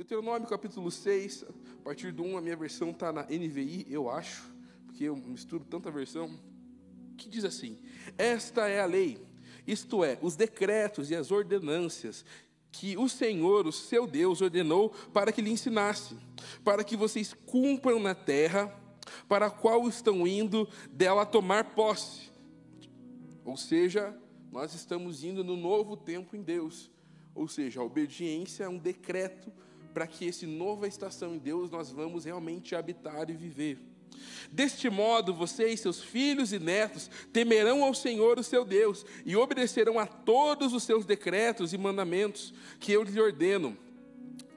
[0.00, 1.44] Deuteronômio capítulo 6,
[1.78, 4.50] a partir do 1, a minha versão está na NVI, eu acho,
[4.86, 6.40] porque eu misturo tanta versão,
[7.18, 7.78] que diz assim:
[8.16, 9.22] Esta é a lei,
[9.66, 12.24] isto é, os decretos e as ordenâncias
[12.72, 16.16] que o Senhor, o seu Deus, ordenou para que lhe ensinasse,
[16.64, 18.74] para que vocês cumpram na terra
[19.28, 22.32] para a qual estão indo dela tomar posse.
[23.44, 24.18] Ou seja,
[24.50, 26.90] nós estamos indo no novo tempo em Deus.
[27.34, 29.52] Ou seja, a obediência é um decreto
[29.92, 33.78] para que esse nova estação em Deus nós vamos realmente habitar e viver.
[34.50, 39.36] Deste modo, você e seus filhos e netos temerão ao Senhor, o seu Deus, e
[39.36, 43.76] obedecerão a todos os seus decretos e mandamentos que eu lhes ordeno,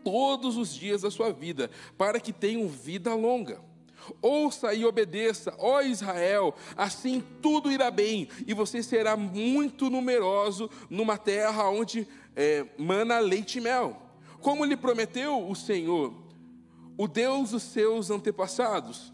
[0.03, 3.61] todos os dias da sua vida, para que tenham vida longa.
[4.21, 11.17] Ouça e obedeça, ó Israel, assim tudo irá bem, e você será muito numeroso numa
[11.17, 12.05] terra onde
[12.35, 14.02] é, mana leite e mel.
[14.43, 16.13] Como lhe prometeu o Senhor,
[16.97, 19.13] o Deus dos seus antepassados.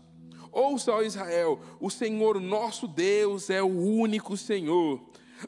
[0.51, 4.99] Ouça, ó Israel, o Senhor nosso Deus é o único Senhor.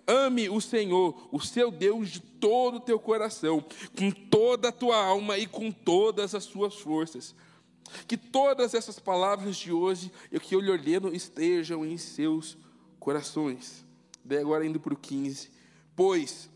[0.06, 3.66] Ame o Senhor, o seu Deus, de todo o teu coração,
[3.98, 7.36] com toda a tua alma e com todas as suas forças.
[8.08, 12.56] Que todas essas palavras de hoje e que eu lhe ordeno estejam em seus
[13.00, 13.84] corações.
[14.24, 15.50] Daí agora indo para o 15.
[15.96, 16.52] Pois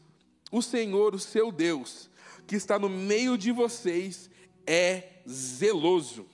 [0.51, 2.07] o Senhor, o seu Deus,
[2.47, 4.29] que está no meio de vocês,
[4.65, 6.25] é zeloso.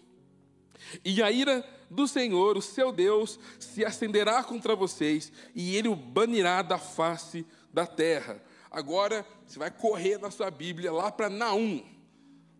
[1.03, 5.95] E a ira do Senhor, o seu Deus, se acenderá contra vocês, e ele o
[5.95, 8.41] banirá da face da terra.
[8.69, 11.83] Agora você vai correr na sua Bíblia lá para Naum.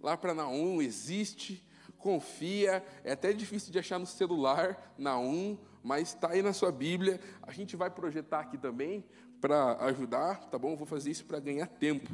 [0.01, 1.63] Lá para Naum existe
[2.01, 6.71] confia, é até difícil de achar no celular, na um, mas está aí na sua
[6.71, 7.21] Bíblia.
[7.43, 9.05] A gente vai projetar aqui também
[9.39, 10.75] para ajudar, tá bom?
[10.75, 12.11] Vou fazer isso para ganhar tempo.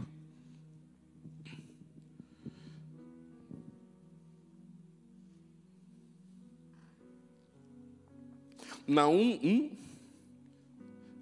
[8.88, 9.72] Na 1, 1,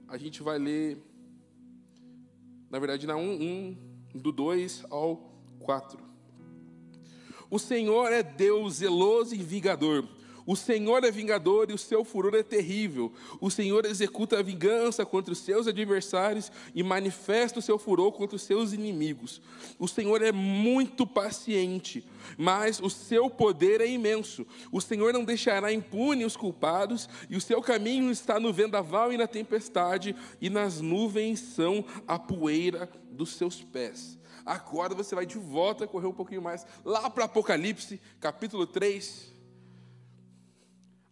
[0.07, 1.01] a gente vai ler,
[2.69, 3.78] na verdade, na 1, 1,
[4.13, 5.17] do 2 ao
[5.59, 6.00] 4.
[7.50, 10.07] O Senhor é Deus zeloso e vingador.
[10.45, 13.11] O Senhor é vingador e o seu furor é terrível.
[13.41, 18.35] O Senhor executa a vingança contra os seus adversários e manifesta o seu furor contra
[18.35, 19.41] os seus inimigos.
[19.79, 22.06] O Senhor é muito paciente,
[22.38, 24.45] mas o seu poder é imenso.
[24.72, 29.17] O Senhor não deixará impune os culpados, e o seu caminho está no vendaval e
[29.17, 34.17] na tempestade, e nas nuvens são a poeira dos seus pés.
[34.45, 39.34] Agora você vai de volta, correr um pouquinho mais, lá para Apocalipse, capítulo 3.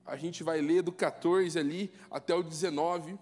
[0.06, 3.18] A gente vai ler do 14 ali até o 19.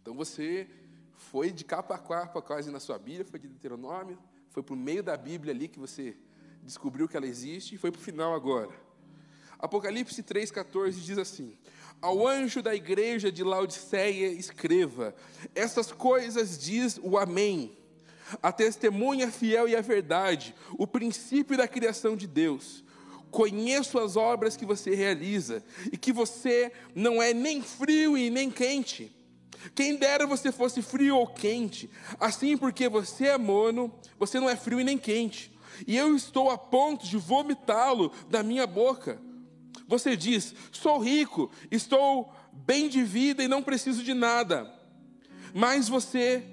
[0.00, 0.68] Então você
[1.16, 4.18] foi de capa a capa quase na sua Bíblia, foi de Deuteronômio,
[4.50, 6.16] foi para o meio da Bíblia ali que você
[6.62, 8.70] descobriu que ela existe e foi para o final agora.
[9.58, 11.56] Apocalipse 3,14 diz assim:
[12.00, 15.14] Ao anjo da igreja de Laodiceia escreva:
[15.54, 17.76] Essas coisas diz o Amém
[18.40, 22.84] a testemunha fiel e a verdade, o princípio da criação de Deus.
[23.32, 28.50] Conheço as obras que você realiza e que você não é nem frio e nem
[28.50, 29.10] quente.
[29.74, 31.88] Quem dera você fosse frio ou quente,
[32.20, 35.50] assim porque você é mono, você não é frio e nem quente.
[35.86, 39.18] E eu estou a ponto de vomitá-lo da minha boca.
[39.88, 44.70] Você diz: sou rico, estou bem de vida e não preciso de nada.
[45.54, 46.44] Mas você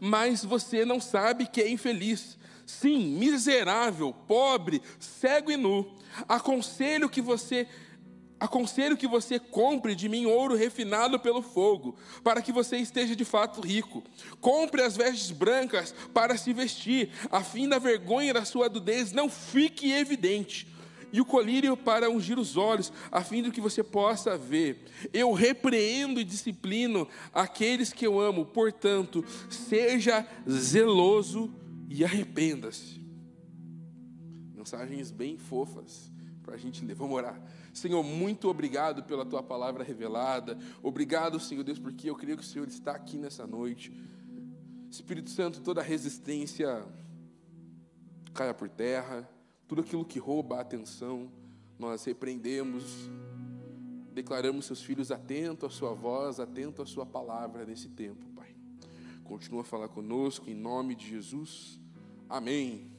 [0.00, 2.38] mas você não sabe que é infeliz.
[2.70, 5.86] Sim, miserável, pobre, cego e nu.
[6.28, 7.66] Aconselho que você
[8.38, 11.94] aconselho que você compre de mim ouro refinado pelo fogo,
[12.24, 14.02] para que você esteja de fato rico.
[14.40, 19.28] Compre as vestes brancas para se vestir, a fim da vergonha da sua nudez não
[19.28, 20.66] fique evidente
[21.12, 24.84] e o colírio para ungir os olhos, a fim de que você possa ver.
[25.12, 31.52] Eu repreendo e disciplino aqueles que eu amo, portanto, seja zeloso
[31.90, 32.98] e arrependa-se.
[34.54, 36.10] Mensagens bem fofas
[36.42, 36.94] para a gente ler.
[36.94, 37.38] Vamos orar.
[37.74, 40.56] Senhor, muito obrigado pela tua palavra revelada.
[40.82, 43.92] Obrigado, Senhor Deus, porque eu creio que o Senhor está aqui nessa noite.
[44.90, 46.86] Espírito Santo, toda resistência
[48.32, 49.28] caia por terra
[49.70, 51.30] tudo aquilo que rouba a atenção,
[51.78, 53.08] nós repreendemos,
[54.12, 58.26] declaramos seus filhos atentos à sua voz, atentos à sua palavra nesse tempo.
[59.30, 61.78] Continua a falar conosco em nome de Jesus.
[62.28, 62.90] Amém.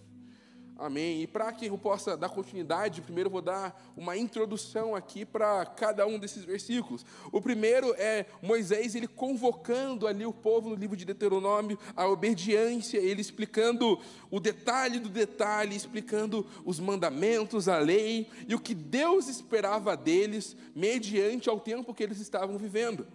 [0.77, 1.23] Amém.
[1.23, 5.65] E para que eu possa dar continuidade, primeiro eu vou dar uma introdução aqui para
[5.65, 7.05] cada um desses versículos.
[7.33, 12.97] O primeiro é Moisés ele convocando ali o povo no livro de Deuteronômio a obediência,
[12.97, 13.99] ele explicando
[14.29, 20.55] o detalhe do detalhe, explicando os mandamentos, a lei e o que Deus esperava deles
[20.73, 23.05] mediante ao tempo que eles estavam vivendo.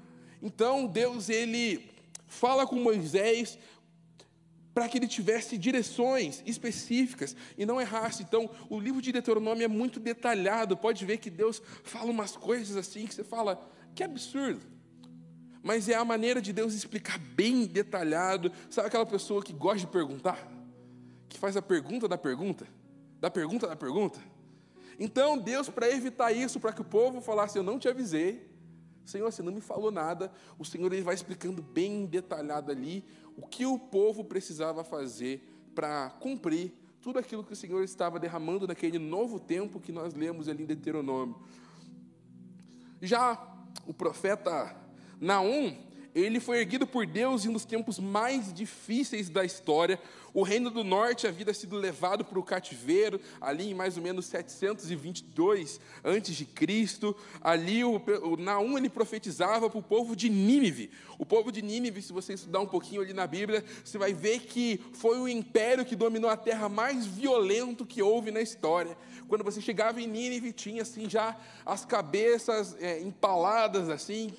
[0.42, 1.95] Então Deus ele
[2.26, 3.58] fala com Moisés
[4.76, 8.22] para que ele tivesse direções específicas e não errasse.
[8.22, 10.76] Então, o livro de Deuteronômio é muito detalhado.
[10.76, 13.58] Pode ver que Deus fala umas coisas assim que você fala,
[13.94, 14.60] que absurdo.
[15.62, 18.52] Mas é a maneira de Deus explicar bem detalhado.
[18.68, 20.46] Sabe aquela pessoa que gosta de perguntar?
[21.26, 22.66] Que faz a pergunta da pergunta?
[23.18, 24.20] Da pergunta da pergunta?
[24.98, 28.46] Então, Deus, para evitar isso, para que o povo falasse, eu não te avisei,
[29.06, 33.04] Senhor, você não me falou nada, o Senhor ele vai explicando bem detalhado ali
[33.36, 38.66] o que o povo precisava fazer para cumprir tudo aquilo que o Senhor estava derramando
[38.66, 41.36] naquele novo tempo que nós lemos ali em Deuteronômio.
[43.00, 43.40] Já
[43.86, 44.74] o profeta
[45.20, 45.76] Naum,
[46.16, 50.00] ele foi erguido por Deus em um dos tempos mais difíceis da história.
[50.32, 54.24] O reino do norte havia sido levado para o cativeiro, ali em mais ou menos
[54.24, 57.14] 722 a.C.
[57.42, 60.90] Ali o, o Naum ele profetizava para o povo de Nínive.
[61.18, 64.40] O povo de Nínive, se você estudar um pouquinho ali na Bíblia, você vai ver
[64.40, 68.96] que foi o império que dominou a terra mais violento que houve na história.
[69.28, 74.32] Quando você chegava em Nínive, tinha assim já as cabeças é, empaladas assim,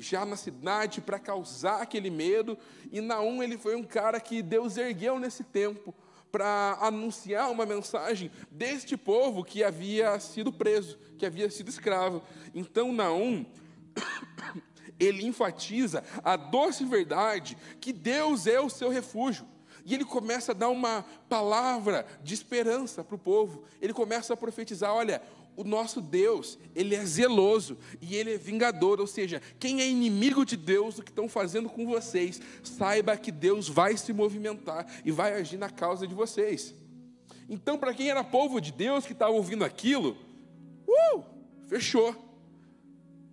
[0.00, 2.58] já na cidade para causar aquele medo.
[2.90, 5.94] E Naum ele foi um cara que Deus ergueu nesse tempo
[6.32, 12.22] para anunciar uma mensagem deste povo que havia sido preso, que havia sido escravo.
[12.54, 13.44] Então Naum
[14.98, 19.46] ele enfatiza a doce verdade que Deus é o seu refúgio.
[19.84, 23.64] E ele começa a dar uma palavra de esperança para o povo.
[23.80, 25.22] Ele começa a profetizar: olha,
[25.60, 30.44] o nosso Deus, ele é zeloso e ele é vingador, ou seja, quem é inimigo
[30.44, 35.10] de Deus, o que estão fazendo com vocês, saiba que Deus vai se movimentar e
[35.10, 36.74] vai agir na causa de vocês.
[37.46, 40.16] Então, para quem era povo de Deus que estava ouvindo aquilo,
[40.88, 41.22] uh,
[41.68, 42.14] fechou,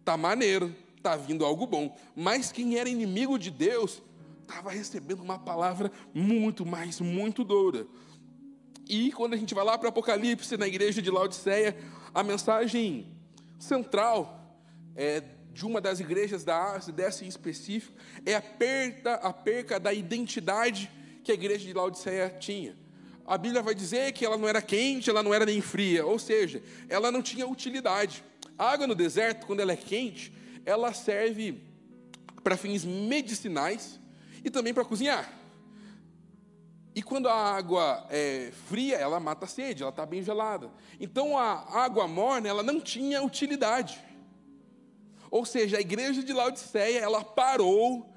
[0.04, 1.96] tá maneiro, tá vindo algo bom.
[2.14, 4.02] Mas quem era inimigo de Deus
[4.42, 7.88] estava recebendo uma palavra muito mais, muito doura.
[8.90, 11.76] E quando a gente vai lá para Apocalipse, na igreja de Laodiceia,
[12.18, 13.16] a mensagem
[13.60, 14.60] central
[14.96, 15.22] é,
[15.54, 17.94] de uma das igrejas da Ásia, dessa em específico,
[18.26, 20.90] é a perda, a perca da identidade
[21.24, 22.76] que a igreja de Laodiceia tinha.
[23.24, 26.18] A Bíblia vai dizer que ela não era quente, ela não era nem fria, ou
[26.18, 28.24] seja, ela não tinha utilidade.
[28.58, 30.34] A água no deserto, quando ela é quente,
[30.66, 31.62] ela serve
[32.44, 34.00] para fins medicinais
[34.44, 35.37] e também para cozinhar.
[36.98, 40.72] E quando a água é fria, ela mata a sede, ela está bem gelada.
[41.00, 44.04] Então a água morna, ela não tinha utilidade.
[45.30, 48.12] Ou seja, a igreja de Laodiceia, ela parou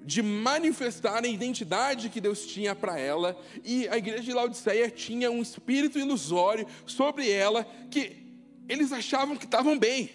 [0.00, 5.30] de manifestar a identidade que Deus tinha para ela, e a igreja de Laodiceia tinha
[5.30, 7.62] um espírito ilusório sobre ela
[7.92, 8.26] que
[8.68, 10.10] eles achavam que estavam bem.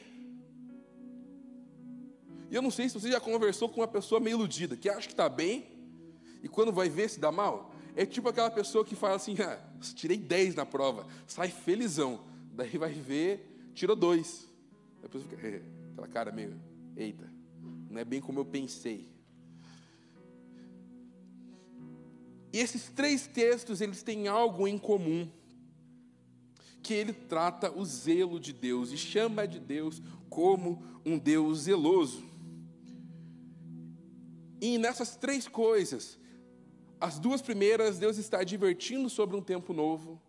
[2.52, 5.08] E eu não sei se você já conversou com uma pessoa meio iludida, que acha
[5.08, 5.66] que está bem,
[6.44, 7.74] e quando vai ver se dá mal.
[7.96, 9.60] É tipo aquela pessoa que fala assim: ah,
[9.96, 12.20] tirei 10 na prova, sai felizão.
[12.52, 14.48] Daí vai ver, tirou dois.
[15.02, 15.62] Depois fica, é,
[15.94, 16.60] aquela cara meio,
[16.98, 17.30] eita,
[17.90, 19.08] não é bem como eu pensei.
[22.52, 25.30] E esses três textos, eles têm algo em comum.
[26.82, 32.24] Que ele trata o zelo de Deus e chama de Deus como um Deus zeloso.
[34.62, 36.18] E nessas três coisas,
[37.06, 40.20] as duas primeiras, Deus está advertindo sobre um tempo novo.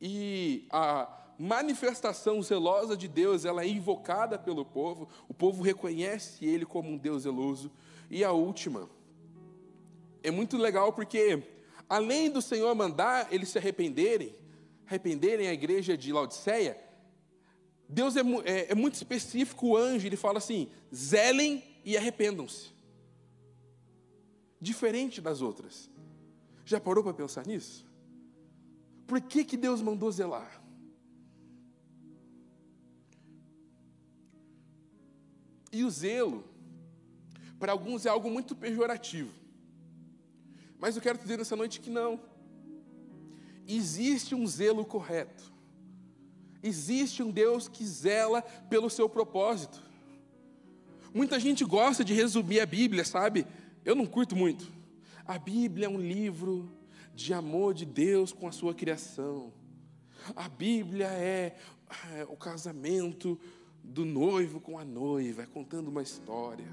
[0.00, 5.08] E a manifestação zelosa de Deus, ela é invocada pelo povo.
[5.28, 7.68] O povo reconhece ele como um Deus zeloso.
[8.08, 8.88] E a última
[10.22, 11.42] é muito legal porque
[11.88, 14.36] além do Senhor mandar eles se arrependerem,
[14.86, 16.78] arrependerem a igreja de Laodiceia,
[17.88, 22.77] Deus é, é, é muito específico, o anjo, ele fala assim: zelem e arrependam-se
[24.60, 25.90] diferente das outras.
[26.64, 27.86] Já parou para pensar nisso?
[29.06, 30.62] Por que, que Deus mandou zelar?
[35.72, 36.44] E o zelo,
[37.58, 39.32] para alguns é algo muito pejorativo.
[40.78, 42.20] Mas eu quero te dizer nessa noite que não.
[43.66, 45.52] Existe um zelo correto.
[46.62, 49.82] Existe um Deus que zela pelo seu propósito.
[51.12, 53.46] Muita gente gosta de resumir a Bíblia, sabe?
[53.84, 54.70] Eu não curto muito.
[55.26, 56.70] A Bíblia é um livro
[57.14, 59.52] de amor de Deus com a sua criação.
[60.34, 61.56] A Bíblia é,
[62.14, 63.38] é o casamento
[63.82, 66.66] do noivo com a noiva, é contando uma história.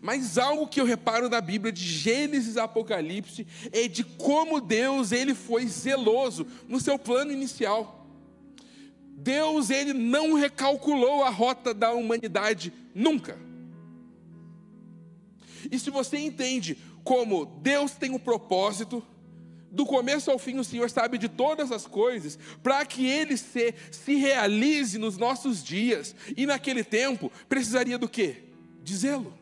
[0.00, 5.12] Mas algo que eu reparo na Bíblia de Gênesis a Apocalipse é de como Deus
[5.12, 8.06] ele foi zeloso no seu plano inicial.
[9.22, 13.38] Deus ele não recalculou a rota da humanidade nunca.
[15.70, 19.04] E se você entende como Deus tem um propósito,
[19.72, 23.74] do começo ao fim o Senhor sabe de todas as coisas, para que Ele se,
[23.90, 28.44] se realize nos nossos dias, e naquele tempo precisaria do quê?
[28.82, 29.32] De zelo.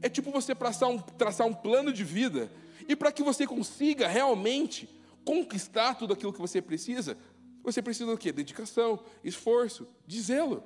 [0.00, 2.50] É tipo você traçar um, traçar um plano de vida,
[2.88, 4.88] e para que você consiga realmente
[5.24, 7.18] conquistar tudo aquilo que você precisa,
[7.62, 8.32] você precisa do quê?
[8.32, 10.62] Dedicação, esforço, de zelo.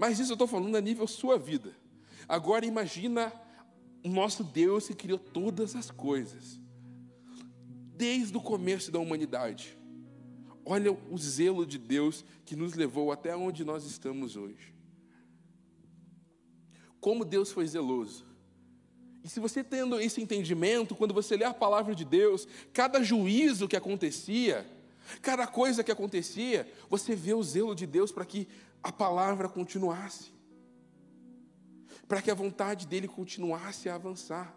[0.00, 1.76] Mas isso eu estou falando a nível sua vida.
[2.26, 3.30] Agora imagina
[4.02, 6.58] o nosso Deus que criou todas as coisas,
[7.98, 9.76] desde o começo da humanidade.
[10.64, 14.74] Olha o zelo de Deus que nos levou até onde nós estamos hoje.
[16.98, 18.24] Como Deus foi zeloso.
[19.22, 23.68] E se você tendo esse entendimento, quando você lê a palavra de Deus, cada juízo
[23.68, 24.66] que acontecia,
[25.20, 28.48] cada coisa que acontecia, você vê o zelo de Deus para que
[28.82, 30.32] a palavra continuasse,
[32.08, 34.54] para que a vontade dele continuasse a avançar.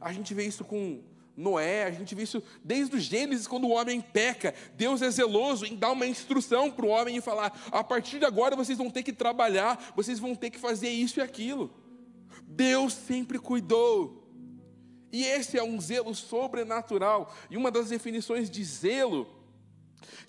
[0.00, 1.02] A gente vê isso com
[1.36, 4.54] Noé, a gente vê isso desde o Gênesis, quando o homem peca.
[4.74, 8.24] Deus é zeloso em dar uma instrução para o homem e falar: a partir de
[8.24, 11.72] agora vocês vão ter que trabalhar, vocês vão ter que fazer isso e aquilo.
[12.46, 14.18] Deus sempre cuidou.
[15.12, 17.34] E esse é um zelo sobrenatural.
[17.50, 19.39] E uma das definições de zelo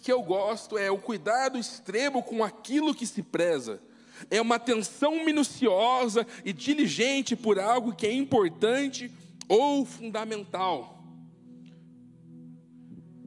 [0.02, 3.82] que eu gosto é o cuidado extremo com aquilo que se preza.
[4.30, 9.12] É uma atenção minuciosa e diligente por algo que é importante
[9.48, 11.04] ou fundamental.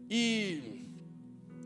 [0.09, 0.87] E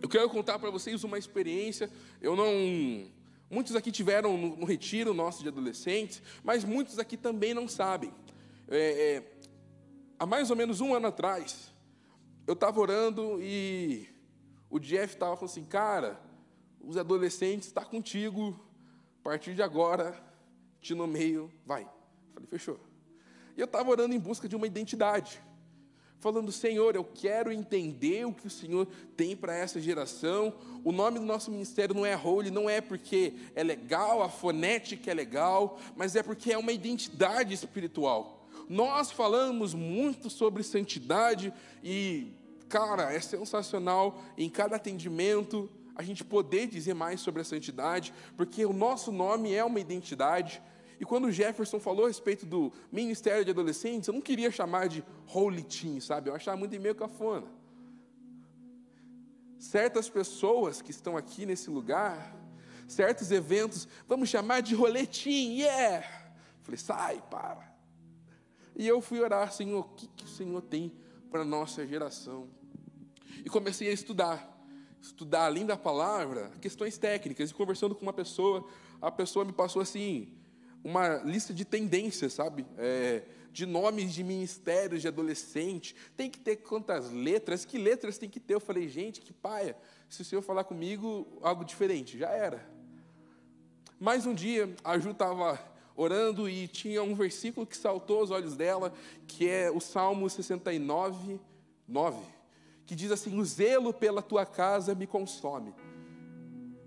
[0.00, 1.90] eu quero contar para vocês uma experiência.
[2.20, 3.10] Eu não.
[3.50, 8.12] Muitos aqui tiveram no, no retiro nosso de adolescentes, mas muitos aqui também não sabem.
[8.68, 9.38] É, é,
[10.18, 11.72] há mais ou menos um ano atrás,
[12.46, 14.06] eu estava orando e
[14.70, 16.20] o Jeff estava falando assim, cara,
[16.80, 18.58] os adolescentes estão tá contigo,
[19.20, 20.18] a partir de agora,
[20.80, 21.88] te nomeio, vai.
[22.32, 22.78] Falei, fechou.
[23.56, 25.42] E eu estava orando em busca de uma identidade,
[26.20, 30.54] falando, Senhor, eu quero entender o que o Senhor tem para essa geração.
[30.84, 35.10] O nome do nosso ministério não é Holy, não é porque é legal, a fonética
[35.10, 38.46] é legal, mas é porque é uma identidade espiritual.
[38.68, 42.32] Nós falamos muito sobre santidade e
[42.68, 48.64] Cara, é sensacional em cada atendimento a gente poder dizer mais sobre a santidade, porque
[48.64, 50.62] o nosso nome é uma identidade.
[51.00, 54.88] E quando o Jefferson falou a respeito do ministério de adolescentes, eu não queria chamar
[54.88, 56.30] de holy teen, sabe?
[56.30, 57.46] Eu achava muito meio cafona.
[59.58, 62.36] Certas pessoas que estão aqui nesse lugar,
[62.86, 66.06] certos eventos, vamos chamar de roletim, yeah!
[66.62, 67.72] Falei, sai, para.
[68.76, 70.92] E eu fui orar, Senhor, o que, que o Senhor tem
[71.28, 72.57] para a nossa geração?
[73.44, 74.56] E comecei a estudar.
[75.00, 77.50] Estudar, além da palavra, questões técnicas.
[77.50, 78.66] E conversando com uma pessoa,
[79.00, 80.28] a pessoa me passou assim,
[80.82, 82.66] uma lista de tendências, sabe?
[82.76, 85.94] É, de nomes de ministérios de adolescente.
[86.16, 87.64] Tem que ter quantas letras?
[87.64, 88.54] Que letras tem que ter?
[88.54, 89.76] Eu falei, gente, que paia.
[90.08, 92.68] Se o senhor falar comigo algo diferente, já era.
[94.00, 95.58] Mais um dia, a Ju estava
[95.96, 98.92] orando e tinha um versículo que saltou aos olhos dela,
[99.26, 101.40] que é o Salmo 69,
[101.86, 102.37] 9
[102.88, 105.74] que diz assim: O zelo pela tua casa me consome.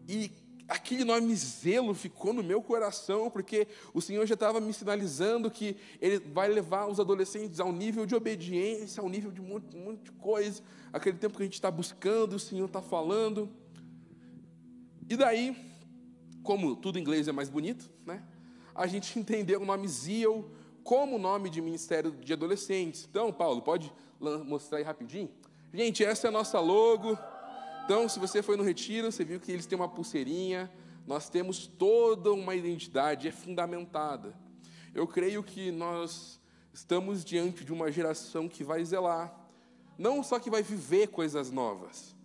[0.08, 0.32] E
[0.68, 5.78] aquele nome zelo ficou no meu coração, porque o Senhor já estava me sinalizando que
[6.02, 10.12] Ele vai levar os adolescentes ao nível de obediência, ao nível de muito, muito de
[10.14, 13.48] coisa, aquele tempo que a gente está buscando, o Senhor está falando.
[15.08, 15.56] E daí,
[16.42, 18.24] como tudo em inglês é mais bonito, né?
[18.74, 20.50] A gente entendeu o nome Zeal
[20.84, 23.08] como nome de ministério de adolescentes.
[23.08, 25.30] Então, Paulo, pode mostrar aí rapidinho?
[25.74, 27.18] Gente, essa é a nossa logo.
[27.86, 30.70] Então, se você foi no retiro, você viu que eles têm uma pulseirinha.
[31.08, 34.36] Nós temos toda uma identidade, é fundamentada.
[34.94, 36.42] Eu creio que nós
[36.74, 39.34] estamos diante de uma geração que vai zelar,
[39.98, 42.16] não só que vai viver coisas novas,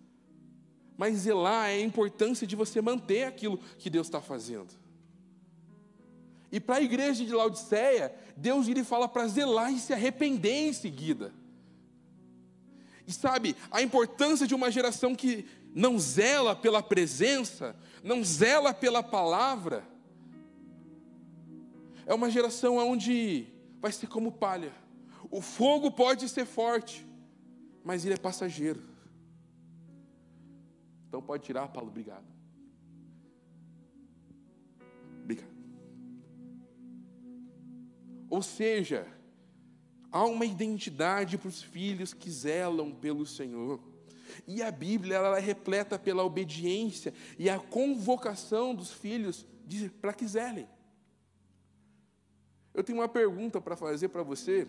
[0.97, 4.73] mas zelar é a importância de você manter aquilo que Deus está fazendo.
[6.51, 10.73] E para a igreja de Laodiceia, Deus lhe fala para zelar e se arrepender em
[10.73, 11.33] seguida.
[13.09, 19.87] Sabe, a importância de uma geração que não zela pela presença, não zela pela palavra,
[22.05, 23.47] é uma geração onde
[23.81, 24.73] vai ser como palha.
[25.31, 27.07] O fogo pode ser forte,
[27.85, 28.83] mas ele é passageiro.
[31.09, 32.27] Então pode tirar, Paulo, obrigado.
[35.23, 35.57] Obrigado.
[38.29, 39.07] Ou seja,
[40.11, 43.81] há uma identidade para os filhos que zelam pelo Senhor.
[44.47, 49.47] E a Bíblia ela é repleta pela obediência e a convocação dos filhos
[50.01, 50.69] para que zelem.
[52.75, 54.69] Eu tenho uma pergunta para fazer para você,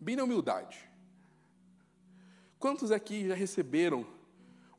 [0.00, 0.88] bem na humildade.
[2.58, 4.06] Quantos aqui já receberam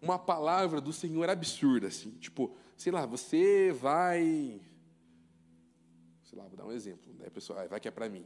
[0.01, 2.11] uma palavra do Senhor absurda, assim?
[2.11, 4.59] Tipo, sei lá, você vai.
[6.23, 7.67] Sei lá, vou dar um exemplo, né, pessoal?
[7.69, 8.25] Vai que é para mim.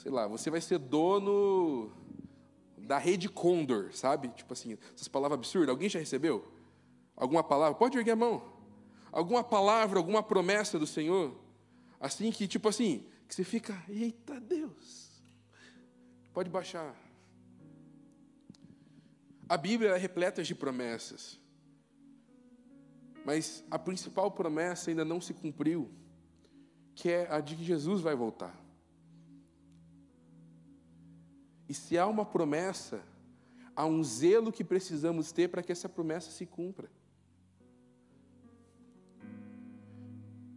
[0.00, 1.92] Sei lá, você vai ser dono
[2.78, 4.28] da rede Condor, sabe?
[4.28, 5.68] Tipo assim, essas palavras absurdas.
[5.68, 6.50] Alguém já recebeu?
[7.14, 7.78] Alguma palavra?
[7.78, 8.42] Pode erguer a mão.
[9.12, 11.38] Alguma palavra, alguma promessa do Senhor?
[12.00, 15.22] Assim que, tipo assim, que você fica, eita Deus.
[16.32, 16.96] Pode baixar.
[19.46, 21.38] A Bíblia é repleta de promessas.
[23.22, 25.90] Mas a principal promessa ainda não se cumpriu,
[26.94, 28.69] que é a de que Jesus vai voltar.
[31.70, 33.00] E se há uma promessa,
[33.76, 36.90] há um zelo que precisamos ter para que essa promessa se cumpra.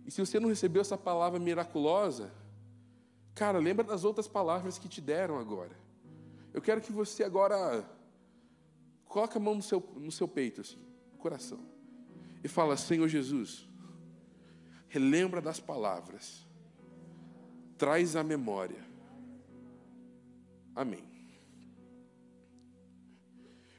[0.08, 2.32] E se você não recebeu essa palavra miraculosa,
[3.36, 5.78] cara, lembra das outras palavras que te deram agora.
[6.52, 7.88] Eu quero que você agora
[9.06, 10.84] coloque a mão no seu, no seu peito, assim,
[11.20, 11.60] coração,
[12.44, 13.70] e fala: Senhor Jesus,
[14.88, 16.44] relembra das palavras,
[17.78, 18.93] traz a memória.
[20.76, 21.04] Amém.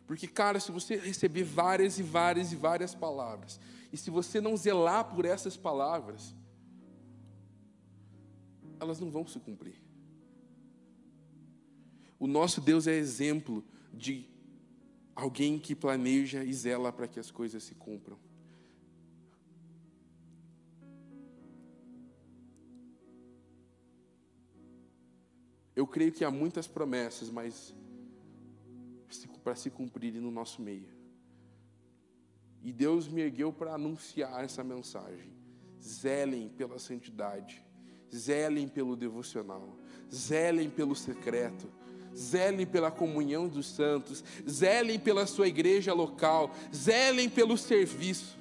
[0.06, 3.58] Porque, cara, se você receber várias e várias e várias palavras,
[3.92, 6.34] e se você não zelar por essas palavras,
[8.78, 9.82] elas não vão se cumprir.
[12.18, 14.28] O nosso Deus é exemplo de
[15.14, 18.18] alguém que planeja e zela para que as coisas se cumpram.
[25.84, 27.74] Eu creio que há muitas promessas, mas
[29.44, 30.88] para se cumprirem no nosso meio.
[32.62, 35.30] E Deus me ergueu para anunciar essa mensagem.
[35.78, 37.62] Zelem pela santidade,
[38.10, 39.76] zelem pelo devocional,
[40.10, 41.70] zelem pelo secreto,
[42.16, 48.38] zelem pela comunhão dos santos, zelem pela sua igreja local, zelem pelo serviço,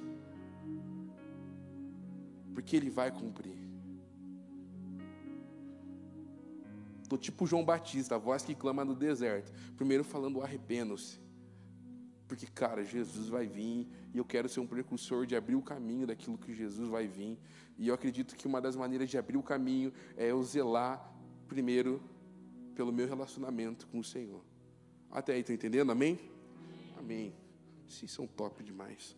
[2.54, 3.63] porque Ele vai cumprir.
[7.14, 11.20] Estou tipo João Batista, a voz que clama no deserto, primeiro falando arrependam-se,
[12.26, 16.08] porque, cara, Jesus vai vir e eu quero ser um precursor de abrir o caminho
[16.08, 17.38] daquilo que Jesus vai vir.
[17.78, 21.12] E eu acredito que uma das maneiras de abrir o caminho é eu zelar
[21.46, 22.02] primeiro
[22.74, 24.42] pelo meu relacionamento com o Senhor.
[25.10, 25.92] Até aí, estão entendendo?
[25.92, 26.18] Amém?
[26.98, 27.32] Amém.
[27.86, 29.14] Sim, são top demais.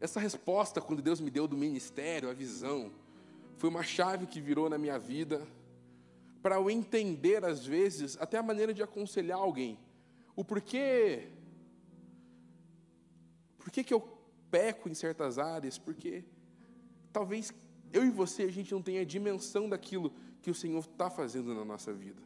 [0.00, 2.90] Essa resposta, quando Deus me deu do ministério, a visão,
[3.58, 5.46] foi uma chave que virou na minha vida
[6.42, 9.78] para eu entender, às vezes, até a maneira de aconselhar alguém.
[10.34, 11.28] O porquê.
[13.58, 14.00] Por que, que eu
[14.50, 15.76] peco em certas áreas?
[15.76, 16.24] Porque
[17.12, 17.52] talvez
[17.92, 21.54] eu e você, a gente não tenha a dimensão daquilo que o Senhor está fazendo
[21.54, 22.22] na nossa vida.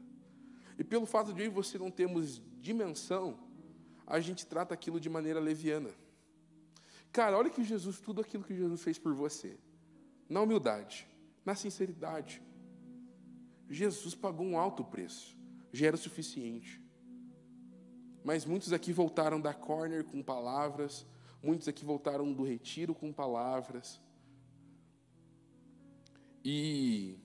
[0.79, 3.37] E pelo fato de eu e você não termos dimensão,
[4.07, 5.91] a gente trata aquilo de maneira leviana.
[7.15, 9.57] Cara, olha que Jesus, tudo aquilo que Jesus fez por você,
[10.29, 11.07] na humildade,
[11.45, 12.43] na sinceridade.
[13.71, 15.39] Jesus pagou um alto preço,
[15.73, 16.83] já era o suficiente.
[18.25, 21.07] Mas muitos aqui voltaram da corner com palavras,
[21.41, 24.01] muitos aqui voltaram do retiro com palavras.
[26.45, 27.17] E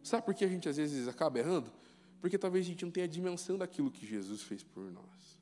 [0.00, 1.72] sabe por que a gente às vezes acaba errando?
[2.20, 5.33] Porque talvez a gente não tenha a dimensão daquilo que Jesus fez por nós.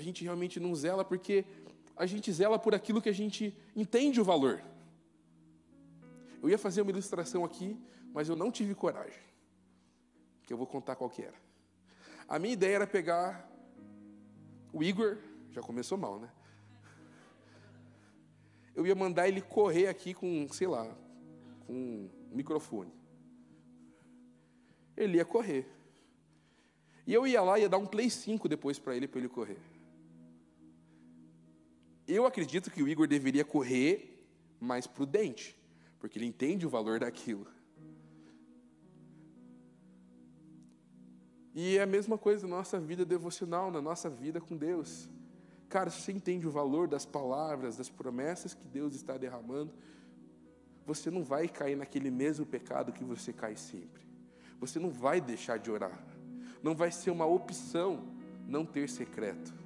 [0.00, 1.44] A gente realmente não zela porque
[1.94, 4.62] a gente zela por aquilo que a gente entende o valor.
[6.42, 7.78] Eu ia fazer uma ilustração aqui,
[8.14, 9.22] mas eu não tive coragem.
[10.44, 11.34] Que eu vou contar qual que era.
[12.26, 13.46] A minha ideia era pegar
[14.72, 15.18] o Igor,
[15.50, 16.30] já começou mal, né?
[18.74, 20.90] Eu ia mandar ele correr aqui com, sei lá,
[21.66, 22.90] com um microfone.
[24.96, 25.68] Ele ia correr.
[27.06, 29.28] E eu ia lá e ia dar um Play 5 depois para ele, para ele
[29.28, 29.60] correr.
[32.12, 34.26] Eu acredito que o Igor deveria correr
[34.58, 35.56] mais prudente,
[36.00, 37.46] porque ele entende o valor daquilo.
[41.54, 45.08] E é a mesma coisa na nossa vida devocional, na nossa vida com Deus.
[45.68, 49.72] Cara, se você entende o valor das palavras, das promessas que Deus está derramando,
[50.84, 54.02] você não vai cair naquele mesmo pecado que você cai sempre.
[54.58, 56.04] Você não vai deixar de orar.
[56.60, 58.04] Não vai ser uma opção
[58.48, 59.59] não ter secreto.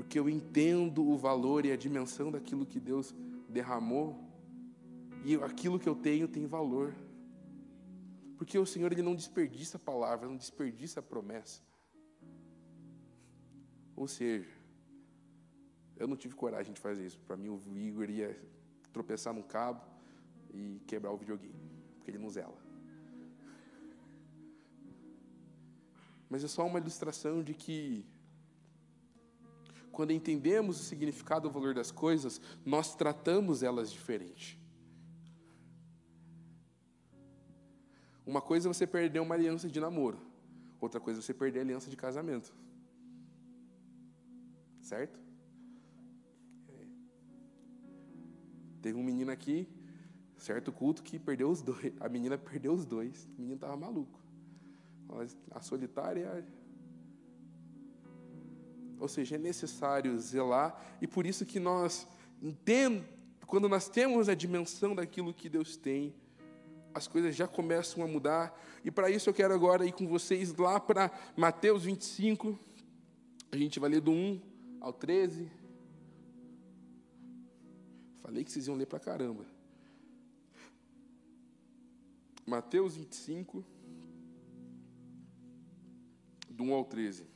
[0.00, 3.14] Porque eu entendo o valor e a dimensão daquilo que Deus
[3.48, 4.18] derramou,
[5.24, 6.94] e aquilo que eu tenho tem valor.
[8.38, 11.60] Porque o Senhor ele não desperdiça a palavra, não desperdiça a promessa.
[13.94, 14.48] Ou seja,
[15.98, 17.20] eu não tive coragem de fazer isso.
[17.20, 18.34] Para mim, o Igor ia
[18.94, 19.84] tropeçar num cabo
[20.54, 21.60] e quebrar o videogame,
[21.96, 22.56] porque ele não zela.
[26.30, 28.06] Mas é só uma ilustração de que,
[29.92, 34.58] quando entendemos o significado e o valor das coisas, nós tratamos elas diferente.
[38.26, 40.20] Uma coisa é você perder uma aliança de namoro,
[40.80, 42.54] outra coisa é você perder a aliança de casamento.
[44.80, 45.18] Certo?
[48.80, 49.68] Teve um menino aqui,
[50.36, 51.92] certo culto, que perdeu os dois.
[52.00, 53.28] A menina perdeu os dois.
[53.36, 54.18] O menino estava maluco.
[55.50, 56.44] A solitária.
[59.00, 62.06] Ou seja, é necessário zelar, e por isso que nós
[63.46, 66.14] quando nós temos a dimensão daquilo que Deus tem,
[66.94, 68.58] as coisas já começam a mudar.
[68.84, 72.58] E para isso eu quero agora ir com vocês lá para Mateus 25.
[73.50, 74.40] A gente vai ler do 1
[74.80, 75.50] ao 13.
[78.22, 79.44] Falei que vocês iam ler para caramba.
[82.46, 83.64] Mateus 25,
[86.48, 87.29] do 1 ao 13.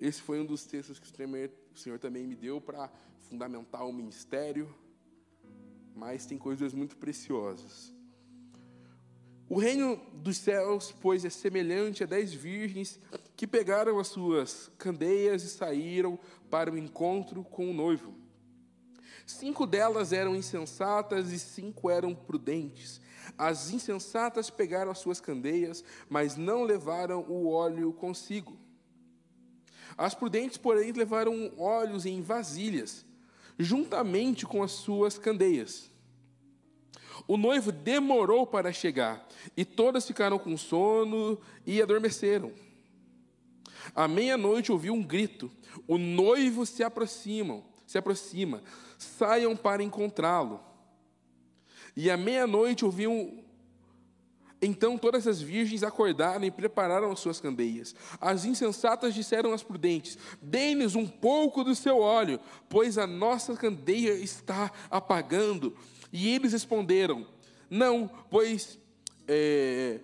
[0.00, 4.74] Esse foi um dos textos que o Senhor também me deu para fundamentar o ministério,
[5.94, 7.94] mas tem coisas muito preciosas.
[9.48, 13.00] O reino dos céus, pois, é semelhante a dez virgens
[13.36, 16.18] que pegaram as suas candeias e saíram
[16.50, 18.14] para o encontro com o noivo.
[19.24, 23.00] Cinco delas eram insensatas e cinco eram prudentes.
[23.38, 28.58] As insensatas pegaram as suas candeias, mas não levaram o óleo consigo.
[29.96, 33.04] As prudentes, porém, levaram óleos em vasilhas,
[33.58, 35.90] juntamente com as suas candeias.
[37.26, 42.52] O noivo demorou para chegar, e todas ficaram com sono e adormeceram.
[43.94, 45.50] À meia-noite ouviu um grito:
[45.86, 48.62] o noivo se aproxima, se aproxima,
[48.98, 50.60] saiam para encontrá-lo.
[51.96, 53.42] E à meia-noite ouviu
[54.60, 57.94] então todas as virgens acordaram e prepararam as suas candeias.
[58.20, 64.12] As insensatas disseram às prudentes: Dê-nos um pouco do seu óleo, pois a nossa candeia
[64.14, 65.76] está apagando.
[66.12, 67.26] E eles responderam:
[67.68, 68.78] Não, pois.
[69.28, 70.00] É,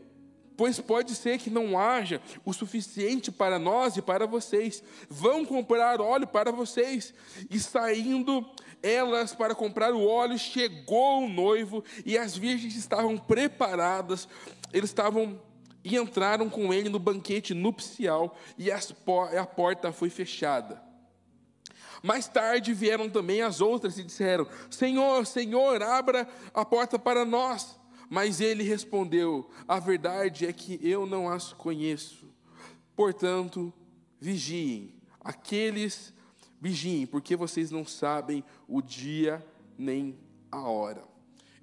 [0.57, 4.83] pois pode ser que não haja o suficiente para nós e para vocês.
[5.09, 7.15] Vão comprar óleo para vocês.
[7.51, 8.45] E saindo
[8.83, 14.29] elas para comprar o óleo, chegou o noivo e as virgens estavam preparadas.
[14.73, 15.41] Eles estavam
[15.85, 20.83] e entraram com ele no banquete nupcial e a porta foi fechada.
[22.03, 27.79] Mais tarde vieram também as outras e disseram: Senhor, Senhor, abra a porta para nós.
[28.11, 32.29] Mas ele respondeu: A verdade é que eu não as conheço.
[32.97, 33.73] Portanto,
[34.21, 34.95] vigiem.
[35.21, 36.13] Aqueles
[36.63, 39.45] vigiem, porque vocês não sabem o dia
[39.77, 40.17] nem
[40.49, 41.03] a hora.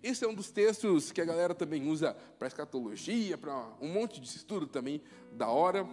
[0.03, 4.19] Esse é um dos textos que a galera também usa para escatologia, para um monte
[4.19, 5.87] de estudo também da hora.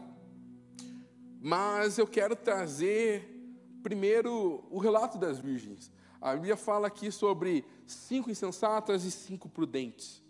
[1.40, 3.33] Mas eu quero trazer
[3.81, 5.92] primeiro o relato das virgens.
[6.21, 10.21] A Bíblia fala aqui sobre cinco insensatas e cinco prudentes.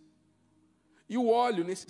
[1.08, 1.86] E o óleo, nesse,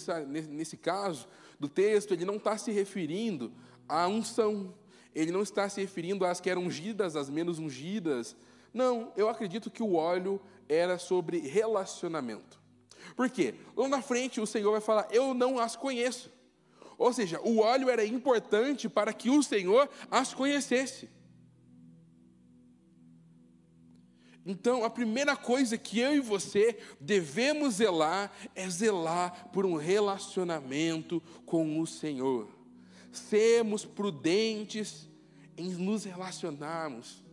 [0.49, 1.27] nesse caso
[1.59, 3.53] do texto, ele não está se referindo
[3.89, 4.73] à unção,
[5.17, 8.37] ele não está se referindo às que eram ungidas, às menos ungidas.
[8.73, 12.61] Não, eu acredito que o óleo era sobre relacionamento.
[13.17, 13.55] Por quê?
[13.75, 16.31] Lá na frente o Senhor vai falar: Eu não as conheço.
[16.99, 21.09] Ou seja, o óleo era importante para que o Senhor as conhecesse.
[24.45, 31.23] Então, a primeira coisa que eu e você devemos zelar é zelar por um relacionamento
[31.47, 32.56] com o Senhor.
[33.17, 35.09] Sermos prudentes
[35.57, 37.25] em nos relacionarmos,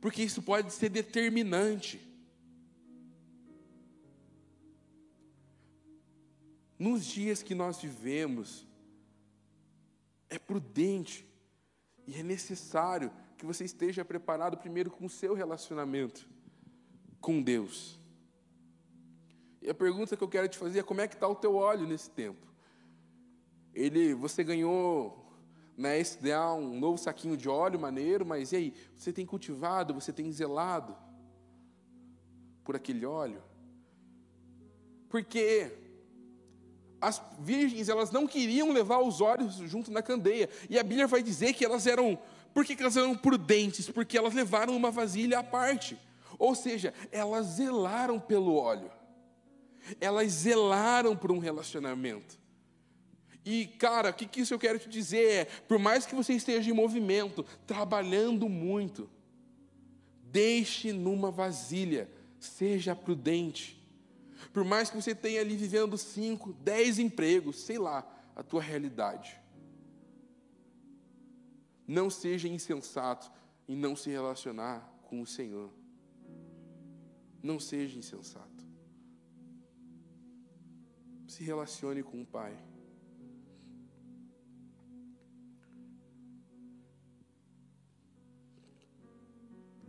[0.00, 2.00] porque isso pode ser determinante.
[6.78, 8.66] Nos dias que nós vivemos,
[10.28, 11.24] é prudente
[12.08, 16.28] E é necessário que você esteja preparado primeiro com o seu relacionamento
[17.20, 17.98] com Deus.
[19.60, 21.56] E a pergunta que eu quero te fazer é como é que está o teu
[21.56, 22.46] óleo nesse tempo?
[23.76, 25.22] Ele, você ganhou
[25.76, 28.74] né, SDA um novo saquinho de óleo maneiro, mas e aí?
[28.96, 30.96] Você tem cultivado, você tem zelado
[32.64, 33.42] por aquele óleo?
[35.10, 35.70] Porque
[36.98, 40.48] as virgens elas não queriam levar os óleos junto na candeia.
[40.70, 42.18] E a Bíblia vai dizer que elas eram.
[42.54, 43.90] Por que elas eram prudentes?
[43.90, 45.98] Porque elas levaram uma vasilha à parte.
[46.38, 48.90] Ou seja, elas zelaram pelo óleo.
[50.00, 52.45] Elas zelaram por um relacionamento.
[53.46, 56.32] E, cara, o que, que isso eu quero te dizer é: por mais que você
[56.32, 59.08] esteja em movimento, trabalhando muito,
[60.24, 63.80] deixe numa vasilha, seja prudente.
[64.52, 68.04] Por mais que você tenha ali vivendo cinco, dez empregos, sei lá,
[68.34, 69.40] a tua realidade.
[71.86, 73.30] Não seja insensato
[73.68, 75.70] em não se relacionar com o Senhor.
[77.40, 78.66] Não seja insensato.
[81.28, 82.56] Se relacione com o Pai.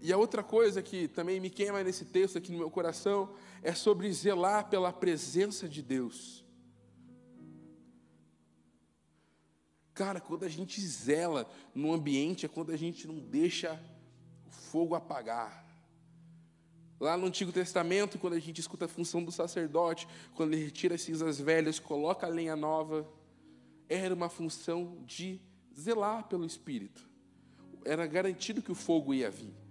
[0.08, 3.74] E a outra coisa que também me queima nesse texto aqui no meu coração é
[3.74, 6.46] sobre zelar pela presença de Deus.
[9.94, 13.78] Cara, quando a gente zela no ambiente é quando a gente não deixa
[14.46, 15.68] o fogo apagar.
[17.02, 20.96] Lá no Antigo Testamento, quando a gente escuta a função do sacerdote, quando ele retira
[20.96, 23.06] as cinzas velhas, coloca a lenha nova,
[23.90, 25.42] era uma função de
[25.78, 27.10] zelar pelo Espírito.
[27.84, 29.67] Era garantido que o fogo ia vir.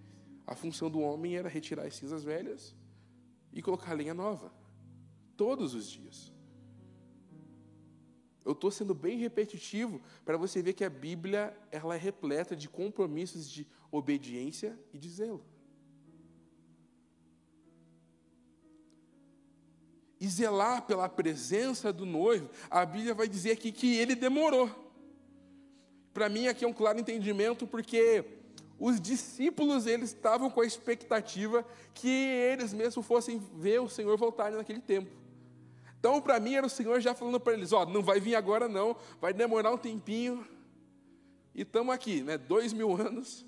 [0.47, 2.75] A função do homem era retirar as cinzas velhas
[3.53, 4.53] e colocar lenha nova,
[5.37, 6.33] todos os dias.
[8.45, 12.69] Eu estou sendo bem repetitivo para você ver que a Bíblia ela é repleta de
[12.69, 15.45] compromissos de obediência e de zelo.
[20.21, 24.71] E zelar pela presença do noivo, a Bíblia vai dizer aqui que ele demorou.
[26.15, 28.25] Para mim, aqui é um claro entendimento, porque
[28.79, 34.53] os discípulos eles estavam com a expectativa que eles mesmos fossem ver o Senhor voltar
[34.53, 35.11] naquele tempo.
[35.99, 38.35] Então, para mim, era o Senhor já falando para eles: Ó, oh, não vai vir
[38.35, 40.47] agora, não, vai demorar um tempinho.
[41.55, 42.37] E estamos aqui, né?
[42.37, 43.45] Dois mil anos.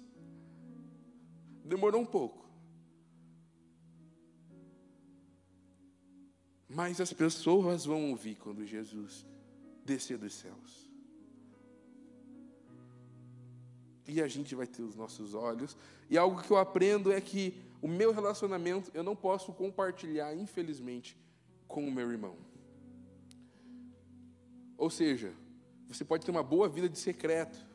[1.63, 2.49] Demorou um pouco.
[6.67, 9.27] Mas as pessoas vão ouvir quando Jesus
[9.85, 10.88] descer dos céus.
[14.09, 15.77] E a gente vai ter os nossos olhos.
[16.09, 21.17] E algo que eu aprendo é que o meu relacionamento eu não posso compartilhar, infelizmente,
[21.69, 22.35] com o meu irmão.
[24.79, 25.35] Ou seja,
[25.87, 27.67] você pode ter uma boa vida de secreto,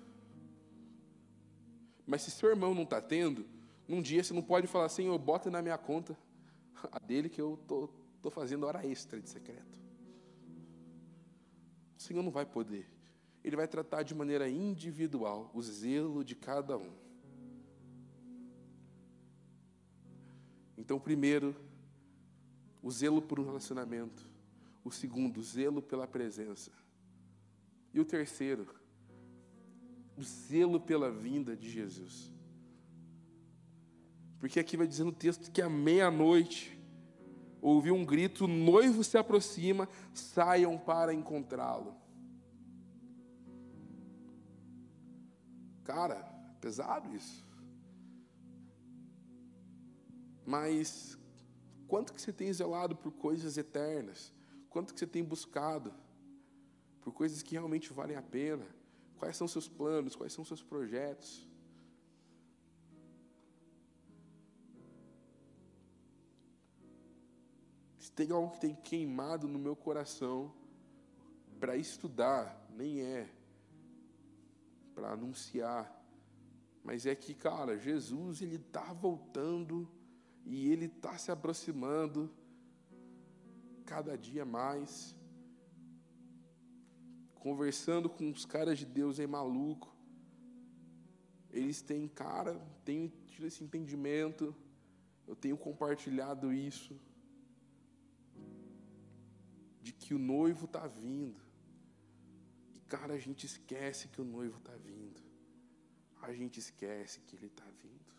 [2.06, 3.46] mas se seu irmão não está tendo,
[3.88, 6.17] num dia você não pode falar assim, eu bota na minha conta
[6.91, 7.88] a dele que eu tô,
[8.22, 9.80] tô fazendo hora extra de secreto.
[11.98, 12.93] O Senhor não vai poder
[13.44, 16.92] ele vai tratar de maneira individual o zelo de cada um.
[20.78, 21.56] Então, primeiro,
[22.82, 24.30] o zelo por um relacionamento.
[24.84, 26.72] O segundo, o zelo pela presença.
[27.94, 28.68] E o terceiro,
[30.18, 32.32] o zelo pela vinda de Jesus.
[34.40, 36.78] Porque aqui vai dizendo o texto que à meia-noite
[37.62, 41.96] ouviu um grito: o noivo se aproxima, saiam para encontrá-lo.
[45.84, 46.24] Cara,
[46.62, 47.46] pesado isso.
[50.46, 51.17] Mas
[51.88, 54.34] quanto que você tem zelado por coisas eternas?
[54.69, 55.93] Quanto que você tem buscado
[57.02, 58.65] por coisas que realmente valem a pena?
[59.17, 60.15] Quais são seus planos?
[60.15, 61.48] Quais são seus projetos?
[68.00, 70.54] Se tem algo que tem queimado no meu coração
[71.60, 73.30] para estudar, nem é
[74.94, 75.92] para anunciar.
[76.84, 79.90] Mas é que, cara, Jesus ele está voltando
[80.46, 82.30] e ele está se aproximando
[83.86, 85.16] cada dia mais.
[87.36, 89.94] Conversando com os caras de Deus é maluco.
[91.52, 94.56] Eles têm, cara, tenho tido esse entendimento.
[95.28, 97.00] Eu tenho compartilhado isso.
[99.82, 101.42] De que o noivo está vindo.
[102.94, 105.22] Cara, a gente esquece que o noivo está vindo.
[106.22, 108.14] A gente esquece que ele está vindo.